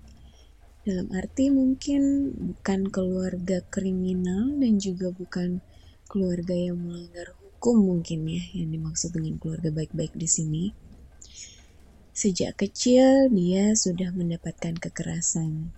dalam 0.84 1.08
arti 1.16 1.48
mungkin 1.48 2.32
bukan 2.36 2.92
keluarga 2.92 3.64
kriminal 3.72 4.52
dan 4.60 4.76
juga 4.76 5.08
bukan 5.10 5.64
keluarga 6.06 6.52
yang 6.52 6.76
melanggar 6.76 7.32
hukum 7.40 7.80
mungkin 7.80 8.28
ya 8.28 8.44
yang 8.52 8.68
dimaksud 8.70 9.16
dengan 9.16 9.40
keluarga 9.40 9.72
baik-baik 9.72 10.12
di 10.12 10.28
sini 10.28 10.64
Sejak 12.14 12.54
kecil 12.54 13.26
dia 13.34 13.74
sudah 13.74 14.14
mendapatkan 14.14 14.78
kekerasan, 14.78 15.74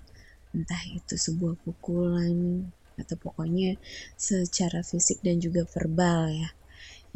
entah 0.52 0.82
itu 0.92 1.16
sebuah 1.16 1.56
pukulan 1.64 2.68
atau 3.00 3.16
pokoknya 3.16 3.80
secara 4.20 4.84
fisik 4.84 5.24
dan 5.24 5.40
juga 5.40 5.64
verbal 5.64 6.28
ya. 6.36 6.52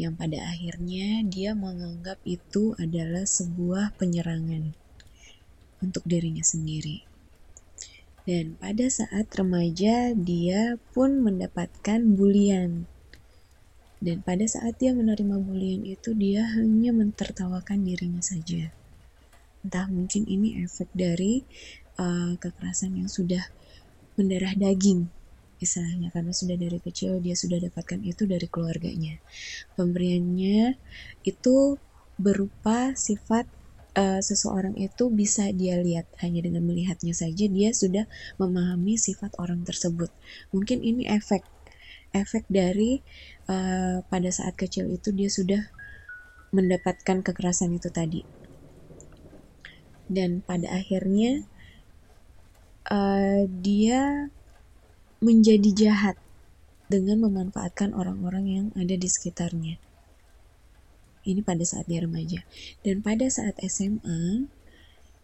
Yang 0.00 0.24
pada 0.24 0.38
akhirnya 0.48 1.20
dia 1.28 1.52
menganggap 1.52 2.16
itu 2.24 2.72
adalah 2.80 3.28
sebuah 3.28 3.92
penyerangan 4.00 4.72
untuk 5.84 6.00
dirinya 6.08 6.40
sendiri. 6.40 7.09
Dan 8.30 8.54
pada 8.62 8.86
saat 8.86 9.26
remaja 9.34 10.14
dia 10.14 10.78
pun 10.94 11.18
mendapatkan 11.18 11.98
bulian. 12.14 12.86
Dan 13.98 14.22
pada 14.22 14.46
saat 14.46 14.78
dia 14.78 14.94
menerima 14.94 15.42
bulian 15.42 15.82
itu 15.82 16.14
dia 16.14 16.46
hanya 16.54 16.94
mentertawakan 16.94 17.82
dirinya 17.82 18.22
saja. 18.22 18.70
Entah 19.66 19.90
mungkin 19.90 20.30
ini 20.30 20.62
efek 20.62 20.94
dari 20.94 21.42
uh, 21.98 22.38
kekerasan 22.38 23.02
yang 23.02 23.10
sudah 23.10 23.50
mendarah 24.14 24.54
daging 24.54 25.10
istilahnya. 25.58 26.14
Karena 26.14 26.30
sudah 26.30 26.54
dari 26.54 26.78
kecil 26.78 27.18
dia 27.18 27.34
sudah 27.34 27.58
dapatkan 27.58 27.98
itu 28.06 28.30
dari 28.30 28.46
keluarganya. 28.46 29.18
Pemberiannya 29.74 30.78
itu 31.26 31.82
berupa 32.14 32.94
sifat 32.94 33.50
uh, 34.00 34.20
seseorang 34.24 34.72
itu 34.80 35.12
bisa 35.12 35.52
dia 35.52 35.76
lihat 35.76 36.08
hanya 36.24 36.40
dengan 36.48 36.64
melihatnya 36.64 37.12
saja 37.12 37.44
dia 37.44 37.76
sudah 37.76 38.08
memahami 38.40 38.96
sifat 38.96 39.36
orang 39.36 39.60
tersebut 39.68 40.08
mungkin 40.56 40.80
ini 40.80 41.04
efek 41.04 41.44
efek 42.16 42.48
dari 42.48 43.04
uh, 43.52 44.00
pada 44.08 44.30
saat 44.32 44.56
kecil 44.56 44.88
itu 44.88 45.12
dia 45.12 45.28
sudah 45.28 45.60
mendapatkan 46.56 47.20
kekerasan 47.20 47.76
itu 47.76 47.92
tadi 47.92 48.24
dan 50.10 50.42
pada 50.42 50.66
akhirnya 50.74 51.46
uh, 52.90 53.46
dia 53.46 54.32
menjadi 55.22 55.70
jahat 55.76 56.16
dengan 56.90 57.22
memanfaatkan 57.30 57.94
orang-orang 57.94 58.44
yang 58.50 58.66
ada 58.74 58.98
di 58.98 59.06
sekitarnya. 59.06 59.78
Ini 61.30 61.46
pada 61.46 61.62
saat 61.62 61.86
dia 61.86 62.02
remaja. 62.02 62.42
Dan 62.82 63.06
pada 63.06 63.30
saat 63.30 63.54
SMA 63.62 64.50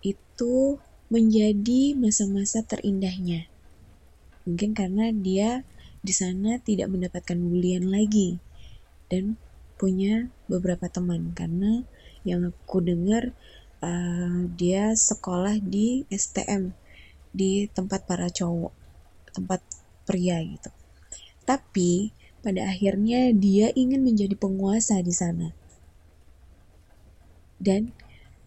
itu 0.07 0.79
menjadi 1.11 1.95
masa-masa 1.99 2.63
terindahnya. 2.63 3.51
Mungkin 4.47 4.79
karena 4.79 5.11
dia 5.11 5.67
di 6.07 6.15
sana 6.15 6.63
tidak 6.63 6.87
mendapatkan 6.95 7.35
bulian 7.35 7.91
lagi 7.91 8.39
dan 9.11 9.35
punya 9.75 10.31
beberapa 10.47 10.87
teman 10.87 11.35
karena 11.35 11.83
yang 12.23 12.47
aku 12.49 12.79
dengar 12.79 13.35
uh, 13.83 14.47
dia 14.55 14.95
sekolah 14.95 15.59
di 15.59 16.07
STM 16.09 16.73
di 17.35 17.69
tempat 17.69 18.09
para 18.09 18.33
cowok 18.33 18.73
tempat 19.37 19.61
pria 20.09 20.41
gitu 20.41 20.71
tapi 21.45 22.15
pada 22.41 22.71
akhirnya 22.71 23.35
dia 23.37 23.69
ingin 23.77 24.01
menjadi 24.01 24.33
penguasa 24.39 25.03
di 25.05 25.13
sana 25.13 25.53
dan 27.61 27.93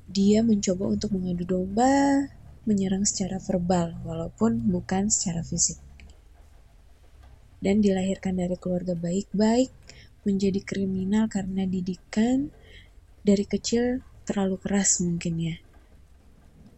dia 0.09 0.41
mencoba 0.41 0.89
untuk 0.89 1.13
mengadu 1.13 1.45
domba 1.45 2.27
menyerang 2.65 3.05
secara 3.05 3.37
verbal 3.41 3.97
walaupun 4.05 4.69
bukan 4.69 5.09
secara 5.09 5.41
fisik 5.45 5.77
dan 7.59 7.83
dilahirkan 7.83 8.39
dari 8.39 8.55
keluarga 8.55 8.95
baik-baik 8.95 9.71
menjadi 10.23 10.59
kriminal 10.63 11.27
karena 11.31 11.67
didikan 11.67 12.51
dari 13.23 13.43
kecil 13.43 14.03
terlalu 14.23 14.59
keras 14.59 15.03
mungkin 15.03 15.35
ya. 15.39 15.55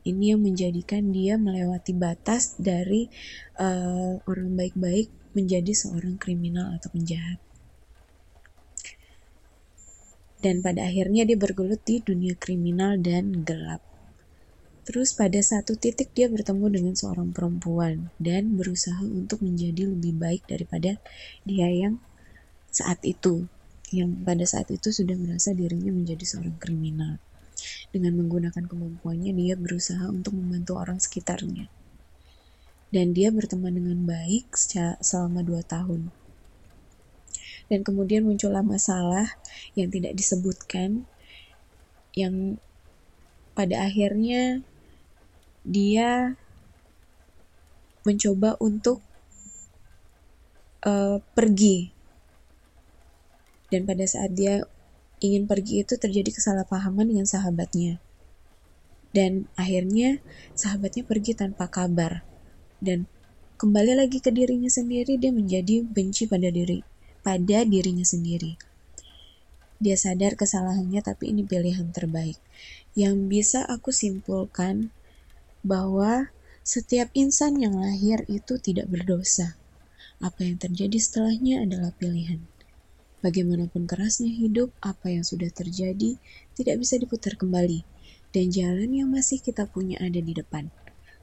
Ini 0.02 0.34
yang 0.34 0.42
menjadikan 0.42 1.14
dia 1.14 1.38
melewati 1.38 1.94
batas 1.94 2.58
dari 2.58 3.06
uh, 3.62 4.18
orang 4.26 4.58
baik-baik 4.58 5.14
menjadi 5.38 5.70
seorang 5.78 6.18
kriminal 6.18 6.74
atau 6.74 6.90
penjahat. 6.90 7.38
Dan 10.42 10.66
pada 10.66 10.90
akhirnya 10.90 11.24
dia 11.24 11.38
bergelut 11.38 11.82
di 11.86 12.02
dunia 12.02 12.34
kriminal 12.34 12.98
dan 12.98 13.46
gelap. 13.46 13.86
Terus 14.82 15.14
pada 15.14 15.38
satu 15.38 15.78
titik 15.78 16.12
dia 16.18 16.26
bertemu 16.26 16.66
dengan 16.74 16.94
seorang 16.98 17.30
perempuan 17.30 18.10
dan 18.18 18.58
berusaha 18.58 19.06
untuk 19.06 19.46
menjadi 19.46 19.86
lebih 19.86 20.18
baik 20.18 20.50
daripada 20.50 20.98
dia 21.46 21.70
yang 21.70 22.02
saat 22.74 22.98
itu 23.06 23.46
yang 23.92 24.24
pada 24.24 24.48
saat 24.48 24.72
itu 24.72 24.90
sudah 24.90 25.20
merasa 25.20 25.52
dirinya 25.52 25.92
menjadi 25.92 26.24
seorang 26.24 26.56
kriminal. 26.58 27.20
Dengan 27.92 28.16
menggunakan 28.24 28.64
kemampuannya, 28.66 29.36
dia 29.36 29.60
berusaha 29.60 30.08
untuk 30.08 30.40
membantu 30.40 30.80
orang 30.80 30.98
sekitarnya. 30.98 31.68
Dan 32.92 33.12
dia 33.12 33.32
berteman 33.32 33.76
dengan 33.76 34.00
baik 34.08 34.56
selama 35.04 35.44
dua 35.44 35.64
tahun. 35.64 36.12
Dan 37.72 37.88
kemudian 37.88 38.28
muncullah 38.28 38.68
masalah 38.68 39.32
yang 39.80 39.88
tidak 39.88 40.12
disebutkan, 40.20 41.08
yang 42.12 42.60
pada 43.56 43.88
akhirnya 43.88 44.60
dia 45.64 46.36
mencoba 48.04 48.60
untuk 48.60 49.00
uh, 50.84 51.24
pergi 51.32 51.96
dan 53.72 53.88
pada 53.88 54.04
saat 54.04 54.36
dia 54.36 54.68
ingin 55.24 55.48
pergi 55.48 55.88
itu 55.88 55.96
terjadi 55.96 56.28
kesalahpahaman 56.28 57.08
dengan 57.08 57.24
sahabatnya. 57.24 58.04
Dan 59.16 59.48
akhirnya 59.56 60.20
sahabatnya 60.60 61.08
pergi 61.08 61.40
tanpa 61.40 61.72
kabar. 61.72 62.28
Dan 62.84 63.08
kembali 63.56 63.96
lagi 63.96 64.20
ke 64.20 64.28
dirinya 64.28 64.68
sendiri, 64.68 65.16
dia 65.16 65.32
menjadi 65.32 65.88
benci 65.88 66.28
pada 66.28 66.52
diri 66.52 66.91
pada 67.22 67.64
dirinya 67.66 68.06
sendiri. 68.06 68.58
Dia 69.82 69.98
sadar 69.98 70.38
kesalahannya 70.38 71.02
tapi 71.02 71.34
ini 71.34 71.42
pilihan 71.42 71.90
terbaik. 71.90 72.38
Yang 72.94 73.16
bisa 73.30 73.60
aku 73.66 73.90
simpulkan 73.90 74.94
bahwa 75.66 76.30
Setiap 76.62 77.10
insan 77.18 77.58
yang 77.58 77.74
lahir 77.74 78.22
itu 78.30 78.62
tidak 78.62 78.86
berdosa. 78.86 79.58
Apa 80.22 80.46
yang 80.46 80.62
terjadi 80.62 80.94
setelahnya 81.02 81.66
adalah 81.66 81.90
pilihan. 81.98 82.38
Bagaimanapun 83.26 83.90
kerasnya 83.90 84.30
hidup, 84.30 84.70
apa 84.78 85.10
yang 85.10 85.26
sudah 85.26 85.50
terjadi 85.50 86.22
tidak 86.54 86.76
bisa 86.78 87.02
diputar 87.02 87.34
kembali, 87.34 87.82
dan 88.30 88.54
jalan 88.54 88.94
yang 88.94 89.10
masih 89.10 89.42
kita 89.42 89.66
punya 89.66 89.98
ada 90.06 90.22
di 90.22 90.38
depan. 90.38 90.70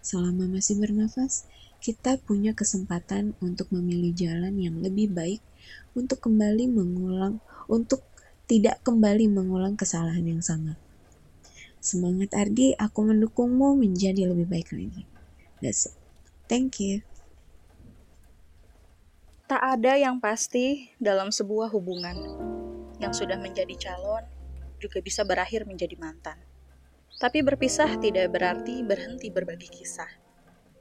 Selama 0.08 0.48
masih 0.48 0.80
bernafas, 0.80 1.44
kita 1.84 2.16
punya 2.16 2.56
kesempatan 2.56 3.36
untuk 3.44 3.68
memilih 3.76 4.16
jalan 4.16 4.56
yang 4.56 4.80
lebih 4.80 5.12
baik 5.12 5.44
untuk 5.92 6.24
kembali 6.24 6.64
mengulang, 6.64 7.44
untuk 7.68 8.00
tidak 8.48 8.80
kembali 8.88 9.28
mengulang 9.28 9.76
kesalahan 9.76 10.24
yang 10.24 10.40
sama. 10.40 10.80
Semangat 11.84 12.32
Ardi, 12.32 12.72
aku 12.72 13.04
mendukungmu 13.04 13.76
menjadi 13.76 14.32
lebih 14.32 14.48
baik 14.48 14.72
lagi. 14.72 15.04
That's 15.60 15.92
it. 15.92 15.94
Thank 16.48 16.80
you. 16.80 17.04
Tak 19.44 19.60
ada 19.60 19.92
yang 20.00 20.24
pasti 20.24 20.88
dalam 20.96 21.28
sebuah 21.28 21.68
hubungan. 21.68 22.16
Yang 22.96 23.28
sudah 23.28 23.36
menjadi 23.36 23.76
calon 23.76 24.24
juga 24.80 25.04
bisa 25.04 25.20
berakhir 25.28 25.68
menjadi 25.68 26.00
mantan. 26.00 26.40
Tapi 27.18 27.42
berpisah 27.42 27.98
tidak 27.98 28.30
berarti 28.30 28.86
berhenti 28.86 29.26
berbagi 29.28 29.66
kisah. 29.66 30.06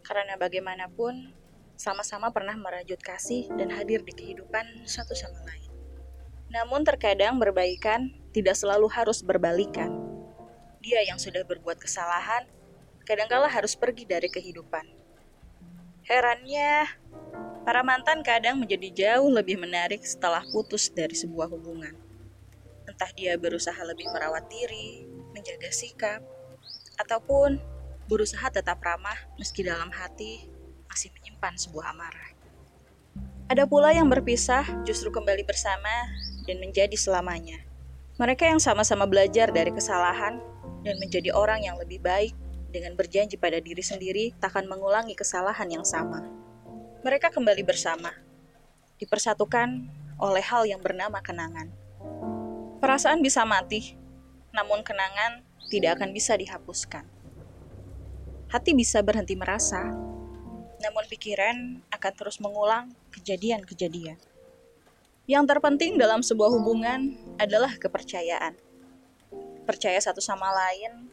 Karena 0.06 0.38
bagaimanapun, 0.38 1.34
sama-sama 1.74 2.30
pernah 2.30 2.54
merajut 2.54 3.02
kasih 3.02 3.50
dan 3.58 3.74
hadir 3.74 4.06
di 4.06 4.14
kehidupan 4.14 4.86
satu 4.86 5.18
sama 5.18 5.42
lain. 5.50 5.72
Namun 6.54 6.86
terkadang 6.86 7.42
berbaikan 7.42 8.14
tidak 8.32 8.54
selalu 8.54 8.86
harus 8.94 9.26
berbalikan. 9.26 9.90
Dia 10.86 11.02
yang 11.10 11.18
sudah 11.18 11.42
berbuat 11.42 11.82
kesalahan, 11.82 12.46
kadangkala 13.04 13.50
harus 13.50 13.74
pergi 13.74 14.06
dari 14.06 14.30
kehidupan. 14.30 14.86
Herannya, 16.06 16.88
Para 17.68 17.84
mantan 17.84 18.24
kadang 18.24 18.64
menjadi 18.64 18.88
jauh 18.96 19.28
lebih 19.28 19.60
menarik 19.60 20.00
setelah 20.08 20.40
putus 20.56 20.88
dari 20.88 21.12
sebuah 21.12 21.52
hubungan. 21.52 21.92
Entah 22.88 23.12
dia 23.12 23.36
berusaha 23.36 23.76
lebih 23.84 24.08
merawat 24.08 24.48
diri, 24.48 25.04
menjaga 25.48 25.72
sikap, 25.72 26.22
ataupun 27.00 27.56
berusaha 28.12 28.52
tetap 28.52 28.84
ramah 28.84 29.16
meski 29.40 29.64
dalam 29.64 29.88
hati 29.96 30.52
masih 30.92 31.08
menyimpan 31.16 31.56
sebuah 31.56 31.96
amarah. 31.96 32.36
Ada 33.48 33.64
pula 33.64 33.96
yang 33.96 34.12
berpisah 34.12 34.68
justru 34.84 35.08
kembali 35.08 35.48
bersama 35.48 36.12
dan 36.44 36.60
menjadi 36.60 37.00
selamanya. 37.00 37.64
Mereka 38.20 38.44
yang 38.44 38.60
sama-sama 38.60 39.08
belajar 39.08 39.48
dari 39.56 39.72
kesalahan 39.72 40.44
dan 40.84 41.00
menjadi 41.00 41.32
orang 41.32 41.64
yang 41.64 41.80
lebih 41.80 42.04
baik 42.04 42.36
dengan 42.76 43.00
berjanji 43.00 43.40
pada 43.40 43.64
diri 43.64 43.80
sendiri 43.80 44.36
tak 44.44 44.52
akan 44.52 44.68
mengulangi 44.68 45.16
kesalahan 45.16 45.72
yang 45.72 45.88
sama 45.88 46.28
mereka 47.08 47.32
kembali 47.32 47.64
bersama, 47.64 48.12
dipersatukan 49.00 49.88
oleh 50.20 50.44
hal 50.44 50.68
yang 50.68 50.84
bernama 50.84 51.24
kenangan. 51.24 51.72
Perasaan 52.84 53.24
bisa 53.24 53.48
mati, 53.48 53.96
namun 54.58 54.82
kenangan 54.82 55.46
tidak 55.70 56.02
akan 56.02 56.10
bisa 56.10 56.34
dihapuskan. 56.34 57.06
Hati 58.50 58.74
bisa 58.74 59.06
berhenti 59.06 59.38
merasa, 59.38 59.86
namun 60.82 61.04
pikiran 61.06 61.86
akan 61.94 62.14
terus 62.18 62.42
mengulang 62.42 62.90
kejadian-kejadian. 63.14 64.18
Yang 65.30 65.44
terpenting 65.46 66.02
dalam 66.02 66.26
sebuah 66.26 66.50
hubungan 66.58 67.14
adalah 67.38 67.78
kepercayaan. 67.78 68.58
Percaya 69.70 70.00
satu 70.02 70.24
sama 70.24 70.50
lain 70.50 71.12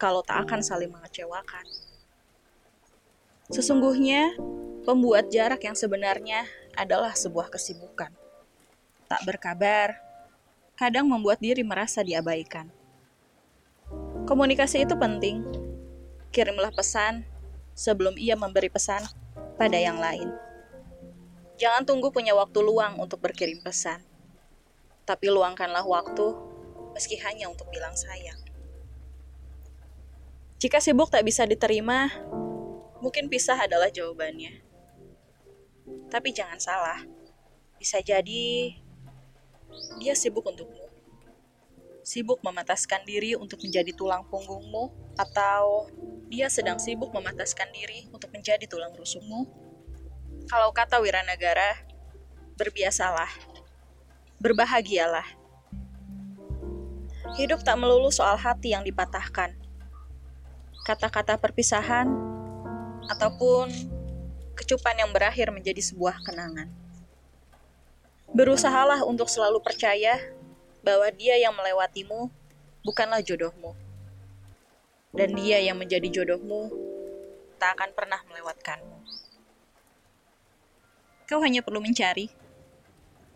kalau 0.00 0.24
tak 0.24 0.48
akan 0.48 0.64
saling 0.64 0.88
mengecewakan. 0.88 1.66
Sesungguhnya, 3.50 4.38
Pembuat 4.88 5.28
jarak 5.28 5.68
yang 5.68 5.76
sebenarnya 5.76 6.48
adalah 6.72 7.12
sebuah 7.12 7.52
kesibukan. 7.52 8.08
Tak 9.04 9.20
berkabar, 9.28 10.00
kadang 10.80 11.04
membuat 11.12 11.44
diri 11.44 11.60
merasa 11.60 12.00
diabaikan. 12.00 12.72
Komunikasi 14.28 14.84
itu 14.84 14.92
penting. 14.92 15.40
Kirimlah 16.36 16.68
pesan 16.76 17.24
sebelum 17.72 18.12
ia 18.20 18.36
memberi 18.36 18.68
pesan 18.68 19.00
pada 19.56 19.80
yang 19.80 19.96
lain. 19.96 20.28
Jangan 21.56 21.88
tunggu 21.88 22.12
punya 22.12 22.36
waktu 22.36 22.60
luang 22.60 23.00
untuk 23.00 23.24
berkirim 23.24 23.64
pesan. 23.64 24.04
Tapi 25.08 25.32
luangkanlah 25.32 25.80
waktu 25.80 26.36
meski 26.92 27.16
hanya 27.24 27.48
untuk 27.48 27.72
bilang 27.72 27.96
sayang. 27.96 28.36
Jika 30.60 30.76
sibuk 30.76 31.08
tak 31.08 31.24
bisa 31.24 31.48
diterima, 31.48 32.12
mungkin 33.00 33.32
pisah 33.32 33.64
adalah 33.64 33.88
jawabannya. 33.88 34.60
Tapi 36.12 36.36
jangan 36.36 36.60
salah, 36.60 37.00
bisa 37.80 38.04
jadi 38.04 38.76
dia 39.96 40.12
sibuk 40.12 40.44
untukmu. 40.44 40.87
Sibuk 42.08 42.40
memataskan 42.40 43.04
diri 43.04 43.36
untuk 43.36 43.60
menjadi 43.60 43.92
tulang 43.92 44.24
punggungmu, 44.32 45.12
atau 45.20 45.92
dia 46.32 46.48
sedang 46.48 46.80
sibuk 46.80 47.12
memataskan 47.12 47.68
diri 47.68 48.08
untuk 48.08 48.32
menjadi 48.32 48.64
tulang 48.64 48.96
rusukmu. 48.96 49.44
Kalau 50.48 50.72
kata 50.72 51.04
Wiranagara, 51.04 51.84
berbiasalah, 52.56 53.28
berbahagialah. 54.40 55.28
Hidup 57.36 57.60
tak 57.60 57.76
melulu 57.76 58.08
soal 58.08 58.40
hati 58.40 58.72
yang 58.72 58.88
dipatahkan. 58.88 59.52
Kata-kata 60.88 61.36
perpisahan 61.36 62.08
ataupun 63.12 63.68
kecupan 64.56 64.96
yang 64.96 65.12
berakhir 65.12 65.52
menjadi 65.52 65.84
sebuah 65.84 66.24
kenangan. 66.24 66.72
Berusahalah 68.32 69.04
untuk 69.04 69.28
selalu 69.28 69.60
percaya 69.60 70.16
bahwa 70.82 71.08
dia 71.14 71.38
yang 71.38 71.54
melewatimu 71.54 72.30
bukanlah 72.86 73.20
jodohmu. 73.24 73.74
Dan 75.12 75.34
dia 75.34 75.58
yang 75.58 75.80
menjadi 75.80 76.08
jodohmu 76.08 76.68
tak 77.58 77.74
akan 77.74 77.90
pernah 77.96 78.20
melewatkanmu. 78.28 78.98
Kau 81.28 81.40
hanya 81.44 81.60
perlu 81.60 81.84
mencari, 81.84 82.32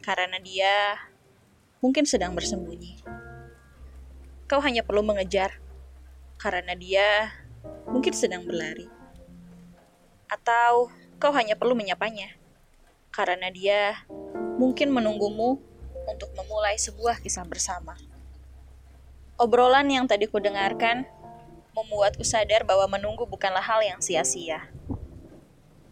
karena 0.01 0.41
dia 0.41 0.97
mungkin 1.85 2.09
sedang 2.09 2.33
bersembunyi. 2.33 3.03
Kau 4.49 4.63
hanya 4.65 4.85
perlu 4.85 5.05
mengejar, 5.05 5.61
karena 6.41 6.73
dia 6.73 7.35
mungkin 7.89 8.15
sedang 8.15 8.47
berlari. 8.47 8.87
Atau 10.31 10.89
kau 11.21 11.33
hanya 11.37 11.59
perlu 11.59 11.77
menyapanya. 11.77 12.33
Karena 13.13 13.53
dia 13.53 14.09
mungkin 14.57 14.89
menunggumu 14.89 15.61
untuk 16.09 16.31
memulai 16.35 16.79
sebuah 16.79 17.23
kisah 17.23 17.47
bersama. 17.47 17.95
Obrolan 19.38 19.88
yang 19.91 20.07
tadi 20.07 20.31
ku 20.31 20.38
dengarkan 20.38 21.07
membuatku 21.73 22.23
sadar 22.23 22.62
bahwa 22.69 22.99
menunggu 22.99 23.25
bukanlah 23.25 23.65
hal 23.65 23.81
yang 23.81 23.99
sia-sia. 23.99 24.69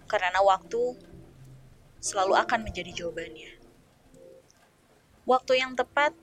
Karena 0.05 0.43
waktu 0.45 0.99
selalu 2.01 2.37
akan 2.37 2.61
menjadi 2.67 2.93
jawabannya. 3.05 3.57
Waktu 5.25 5.53
yang 5.63 5.73
tepat 5.77 6.17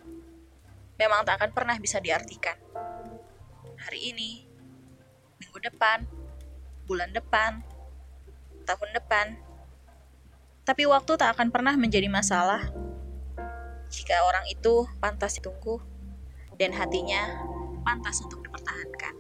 memang 0.98 1.24
tak 1.24 1.42
akan 1.42 1.52
pernah 1.54 1.78
bisa 1.78 2.02
diartikan. 2.02 2.58
Hari 3.78 4.14
ini, 4.14 4.44
minggu 5.40 5.60
depan, 5.62 6.04
bulan 6.90 7.14
depan, 7.14 7.62
tahun 8.68 8.90
depan. 8.94 9.38
Tapi 10.68 10.84
waktu 10.84 11.16
tak 11.16 11.40
akan 11.40 11.54
pernah 11.54 11.78
menjadi 11.80 12.12
masalah 12.12 12.68
jika 13.88 14.16
orang 14.24 14.46
itu 14.52 14.88
pantas 15.00 15.40
ditunggu 15.40 15.80
dan 16.60 16.74
hatinya 16.74 17.40
pantas 17.86 18.20
untuk 18.24 18.44
dipertahankan. 18.44 19.16